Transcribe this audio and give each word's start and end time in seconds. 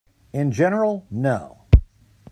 In 0.33 0.49
general, 0.51 1.05
no. 1.11 1.65